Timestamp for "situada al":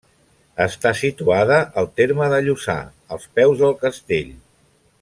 1.01-1.89